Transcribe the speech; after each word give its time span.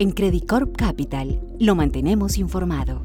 En 0.00 0.10
Credit 0.10 0.44
Corp 0.46 0.76
Capital 0.76 1.40
lo 1.60 1.76
mantenemos 1.76 2.36
informado. 2.36 3.00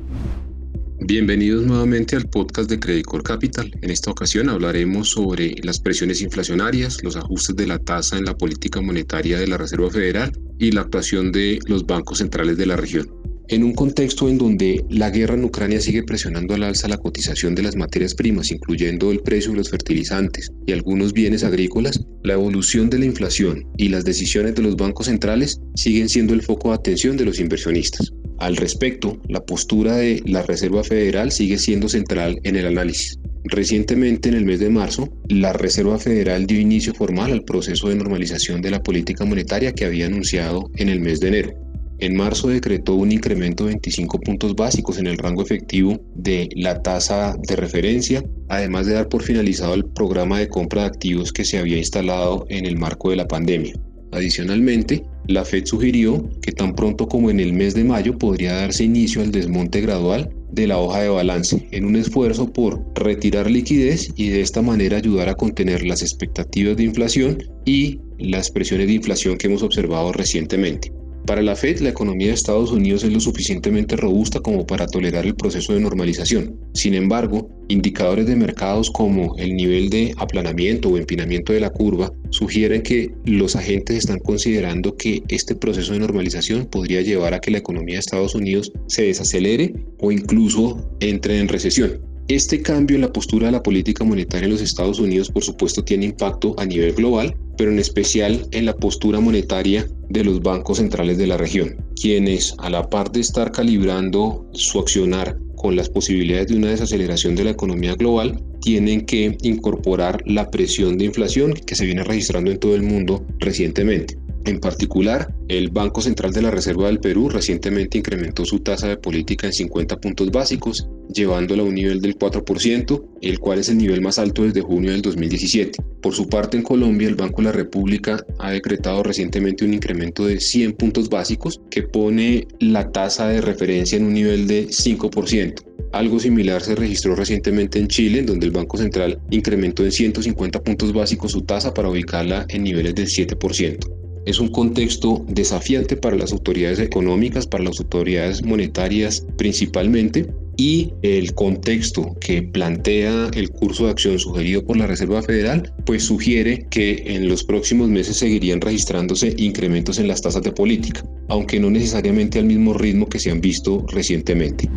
Bienvenidos 1.01 1.63
nuevamente 1.63 2.15
al 2.15 2.27
podcast 2.27 2.67
de 2.67 2.79
Credit 2.79 3.05
Corp 3.05 3.23
Capital. 3.23 3.71
En 3.83 3.91
esta 3.91 4.09
ocasión 4.09 4.49
hablaremos 4.49 5.11
sobre 5.11 5.53
las 5.61 5.79
presiones 5.79 6.21
inflacionarias, 6.21 7.03
los 7.03 7.15
ajustes 7.15 7.55
de 7.55 7.67
la 7.67 7.77
tasa 7.77 8.17
en 8.17 8.25
la 8.25 8.35
política 8.35 8.81
monetaria 8.81 9.37
de 9.37 9.47
la 9.47 9.57
Reserva 9.57 9.91
Federal 9.91 10.31
y 10.57 10.71
la 10.71 10.81
actuación 10.81 11.31
de 11.31 11.59
los 11.67 11.85
bancos 11.85 12.17
centrales 12.17 12.57
de 12.57 12.65
la 12.65 12.75
región. 12.75 13.18
En 13.49 13.63
un 13.63 13.73
contexto 13.73 14.29
en 14.29 14.37
donde 14.37 14.85
la 14.89 15.09
guerra 15.09 15.33
en 15.33 15.43
Ucrania 15.43 15.81
sigue 15.81 16.03
presionando 16.03 16.53
al 16.53 16.61
alza 16.61 16.87
la 16.87 16.99
cotización 16.99 17.55
de 17.55 17.63
las 17.63 17.75
materias 17.75 18.13
primas, 18.13 18.51
incluyendo 18.51 19.09
el 19.11 19.21
precio 19.21 19.49
de 19.49 19.57
los 19.57 19.71
fertilizantes 19.71 20.51
y 20.67 20.71
algunos 20.71 21.13
bienes 21.13 21.43
agrícolas, 21.43 21.99
la 22.23 22.33
evolución 22.33 22.91
de 22.91 22.99
la 22.99 23.05
inflación 23.05 23.63
y 23.75 23.89
las 23.89 24.05
decisiones 24.05 24.53
de 24.53 24.61
los 24.61 24.75
bancos 24.75 25.07
centrales 25.07 25.59
siguen 25.73 26.09
siendo 26.09 26.35
el 26.35 26.43
foco 26.43 26.69
de 26.69 26.75
atención 26.75 27.17
de 27.17 27.25
los 27.25 27.39
inversionistas. 27.39 28.13
Al 28.37 28.55
respecto, 28.55 29.19
la 29.27 29.43
postura 29.43 29.95
de 29.95 30.21
la 30.27 30.43
Reserva 30.43 30.83
Federal 30.83 31.31
sigue 31.31 31.57
siendo 31.57 31.89
central 31.89 32.39
en 32.43 32.55
el 32.55 32.67
análisis. 32.67 33.17
Recientemente, 33.45 34.29
en 34.29 34.35
el 34.35 34.45
mes 34.45 34.59
de 34.59 34.69
marzo, 34.69 35.09
la 35.27 35.53
Reserva 35.53 35.97
Federal 35.97 36.45
dio 36.45 36.59
inicio 36.59 36.93
formal 36.93 37.31
al 37.31 37.45
proceso 37.45 37.89
de 37.89 37.95
normalización 37.95 38.61
de 38.61 38.69
la 38.69 38.83
política 38.83 39.25
monetaria 39.25 39.71
que 39.71 39.85
había 39.85 40.05
anunciado 40.05 40.69
en 40.75 40.89
el 40.89 40.99
mes 40.99 41.19
de 41.19 41.29
enero. 41.29 41.68
En 42.01 42.15
marzo 42.15 42.47
decretó 42.47 42.95
un 42.95 43.11
incremento 43.11 43.65
de 43.65 43.71
25 43.71 44.21
puntos 44.21 44.55
básicos 44.55 44.99
en 44.99 45.07
el 45.07 45.17
rango 45.17 45.41
efectivo 45.41 45.99
de 46.15 46.47
la 46.55 46.81
tasa 46.81 47.35
de 47.45 47.57
referencia, 47.57 48.23
además 48.47 48.85
de 48.85 48.93
dar 48.93 49.09
por 49.09 49.21
finalizado 49.21 49.73
el 49.73 49.83
programa 49.83 50.39
de 50.39 50.47
compra 50.47 50.83
de 50.83 50.87
activos 50.87 51.33
que 51.33 51.43
se 51.43 51.57
había 51.57 51.77
instalado 51.77 52.45
en 52.47 52.65
el 52.65 52.77
marco 52.77 53.09
de 53.09 53.17
la 53.17 53.27
pandemia. 53.27 53.73
Adicionalmente, 54.11 55.03
la 55.27 55.43
Fed 55.43 55.65
sugirió 55.65 56.29
que 56.41 56.53
tan 56.53 56.73
pronto 56.73 57.07
como 57.07 57.29
en 57.29 57.41
el 57.41 57.51
mes 57.51 57.75
de 57.75 57.83
mayo 57.83 58.17
podría 58.17 58.53
darse 58.53 58.85
inicio 58.85 59.21
al 59.21 59.31
desmonte 59.31 59.81
gradual 59.81 60.33
de 60.51 60.67
la 60.67 60.79
hoja 60.79 61.01
de 61.01 61.09
balance, 61.09 61.67
en 61.71 61.85
un 61.85 61.97
esfuerzo 61.97 62.51
por 62.51 62.81
retirar 62.95 63.51
liquidez 63.51 64.09
y 64.15 64.29
de 64.29 64.41
esta 64.41 64.61
manera 64.61 64.97
ayudar 64.97 65.29
a 65.29 65.35
contener 65.35 65.85
las 65.85 66.01
expectativas 66.01 66.77
de 66.77 66.83
inflación 66.83 67.37
y 67.65 67.99
las 68.17 68.49
presiones 68.49 68.87
de 68.87 68.93
inflación 68.93 69.37
que 69.37 69.47
hemos 69.47 69.63
observado 69.63 70.11
recientemente. 70.13 70.91
Para 71.25 71.41
la 71.41 71.55
Fed, 71.55 71.79
la 71.79 71.89
economía 71.89 72.27
de 72.27 72.33
Estados 72.33 72.71
Unidos 72.71 73.03
es 73.03 73.13
lo 73.13 73.19
suficientemente 73.19 73.95
robusta 73.95 74.39
como 74.39 74.65
para 74.65 74.87
tolerar 74.87 75.25
el 75.25 75.35
proceso 75.35 75.73
de 75.73 75.79
normalización. 75.79 76.59
Sin 76.73 76.95
embargo, 76.95 77.49
indicadores 77.67 78.25
de 78.25 78.35
mercados 78.35 78.89
como 78.89 79.35
el 79.37 79.55
nivel 79.55 79.89
de 79.89 80.13
aplanamiento 80.17 80.89
o 80.89 80.97
empinamiento 80.97 81.53
de 81.53 81.59
la 81.59 81.69
curva 81.69 82.11
sugieren 82.31 82.81
que 82.81 83.11
los 83.25 83.55
agentes 83.55 83.97
están 83.97 84.19
considerando 84.19 84.95
que 84.95 85.21
este 85.27 85.55
proceso 85.55 85.93
de 85.93 85.99
normalización 85.99 86.65
podría 86.65 87.01
llevar 87.01 87.33
a 87.33 87.39
que 87.39 87.51
la 87.51 87.59
economía 87.59 87.95
de 87.95 87.99
Estados 87.99 88.33
Unidos 88.33 88.71
se 88.87 89.03
desacelere 89.03 89.73
o 89.99 90.11
incluso 90.11 90.89
entre 90.99 91.39
en 91.39 91.47
recesión. 91.47 92.01
Este 92.27 92.61
cambio 92.61 92.95
en 92.95 93.01
la 93.01 93.11
postura 93.11 93.47
de 93.47 93.53
la 93.53 93.63
política 93.63 94.03
monetaria 94.03 94.45
en 94.45 94.51
los 94.51 94.61
Estados 94.61 94.99
Unidos, 94.99 95.31
por 95.31 95.43
supuesto, 95.43 95.83
tiene 95.83 96.05
impacto 96.05 96.53
a 96.59 96.65
nivel 96.65 96.93
global, 96.93 97.35
pero 97.59 97.71
en 97.71 97.79
especial 97.79 98.47
en 98.51 98.65
la 98.65 98.73
postura 98.73 99.19
monetaria 99.19 99.85
de 100.07 100.23
los 100.23 100.41
bancos 100.41 100.77
centrales 100.77 101.17
de 101.17 101.27
la 101.27 101.35
región, 101.35 101.75
quienes, 102.01 102.55
a 102.59 102.69
la 102.69 102.89
par 102.89 103.11
de 103.11 103.19
estar 103.19 103.51
calibrando 103.51 104.49
su 104.53 104.79
accionar 104.79 105.37
con 105.57 105.75
las 105.75 105.89
posibilidades 105.89 106.47
de 106.47 106.55
una 106.55 106.69
desaceleración 106.69 107.35
de 107.35 107.43
la 107.43 107.49
economía 107.49 107.95
global, 107.95 108.41
tienen 108.61 109.05
que 109.05 109.37
incorporar 109.41 110.23
la 110.25 110.49
presión 110.49 110.97
de 110.97 111.03
inflación 111.03 111.53
que 111.53 111.75
se 111.75 111.83
viene 111.83 112.05
registrando 112.05 112.49
en 112.49 112.59
todo 112.59 112.75
el 112.75 112.83
mundo 112.83 113.25
recientemente. 113.39 114.17
En 114.45 114.61
particular, 114.61 115.35
el 115.49 115.69
Banco 115.69 115.99
Central 115.99 116.31
de 116.31 116.43
la 116.43 116.51
Reserva 116.51 116.87
del 116.87 117.01
Perú 117.01 117.27
recientemente 117.27 117.97
incrementó 117.97 118.45
su 118.45 118.59
tasa 118.59 118.87
de 118.87 118.95
política 118.95 119.47
en 119.47 119.53
50 119.53 119.97
puntos 119.97 120.31
básicos, 120.31 120.87
llevándola 121.13 121.63
a 121.63 121.65
un 121.65 121.75
nivel 121.75 122.01
del 122.01 122.17
4%, 122.17 123.03
el 123.21 123.39
cual 123.39 123.59
es 123.59 123.69
el 123.69 123.77
nivel 123.77 124.01
más 124.01 124.19
alto 124.19 124.43
desde 124.43 124.61
junio 124.61 124.91
del 124.91 125.01
2017. 125.01 125.81
Por 126.01 126.13
su 126.13 126.27
parte, 126.27 126.57
en 126.57 126.63
Colombia, 126.63 127.07
el 127.07 127.15
Banco 127.15 127.41
de 127.41 127.47
la 127.47 127.51
República 127.51 128.23
ha 128.37 128.51
decretado 128.51 129.03
recientemente 129.03 129.65
un 129.65 129.73
incremento 129.73 130.25
de 130.25 130.39
100 130.39 130.73
puntos 130.73 131.09
básicos 131.09 131.61
que 131.69 131.83
pone 131.83 132.47
la 132.59 132.91
tasa 132.91 133.27
de 133.27 133.41
referencia 133.41 133.97
en 133.97 134.05
un 134.05 134.13
nivel 134.13 134.47
de 134.47 134.67
5%. 134.67 135.69
Algo 135.91 136.19
similar 136.19 136.61
se 136.61 136.75
registró 136.75 137.15
recientemente 137.15 137.79
en 137.79 137.87
Chile, 137.87 138.19
en 138.19 138.27
donde 138.27 138.45
el 138.45 138.51
Banco 138.51 138.77
Central 138.77 139.19
incrementó 139.31 139.83
en 139.83 139.91
150 139.91 140.61
puntos 140.61 140.93
básicos 140.93 141.31
su 141.31 141.41
tasa 141.41 141.73
para 141.73 141.89
ubicarla 141.89 142.45
en 142.49 142.63
niveles 142.63 142.93
del 142.93 143.07
7%. 143.07 143.99
Es 144.25 144.39
un 144.39 144.49
contexto 144.49 145.25
desafiante 145.27 145.97
para 145.97 146.15
las 146.15 146.31
autoridades 146.31 146.79
económicas, 146.79 147.47
para 147.47 147.63
las 147.63 147.79
autoridades 147.79 148.43
monetarias 148.43 149.25
principalmente, 149.37 150.27
y 150.59 150.91
el 151.03 151.33
contexto 151.35 152.17
que 152.19 152.43
plantea 152.43 153.31
el 153.33 153.49
curso 153.49 153.85
de 153.85 153.91
acción 153.91 154.19
sugerido 154.19 154.61
por 154.65 154.75
la 154.75 154.87
Reserva 154.87 155.21
Federal, 155.21 155.73
pues 155.85 156.03
sugiere 156.03 156.67
que 156.69 157.01
en 157.07 157.29
los 157.29 157.45
próximos 157.45 157.87
meses 157.87 158.17
seguirían 158.17 158.59
registrándose 158.59 159.33
incrementos 159.37 159.99
en 159.99 160.09
las 160.09 160.21
tasas 160.21 160.43
de 160.43 160.51
política, 160.51 161.01
aunque 161.29 161.61
no 161.61 161.69
necesariamente 161.69 162.39
al 162.39 162.45
mismo 162.45 162.73
ritmo 162.73 163.07
que 163.07 163.19
se 163.19 163.31
han 163.31 163.39
visto 163.39 163.85
recientemente. 163.87 164.69